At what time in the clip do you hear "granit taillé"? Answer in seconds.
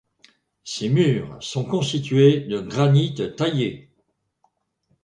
2.59-3.91